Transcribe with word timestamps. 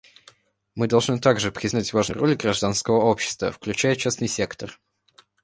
Мы 0.73 0.87
должны 0.87 1.19
также 1.19 1.51
признать 1.51 1.93
важную 1.93 2.19
роль 2.21 2.33
гражданского 2.33 3.01
общества, 3.05 3.51
включая 3.51 3.95
частный 3.95 4.27
сектор. 4.27 4.81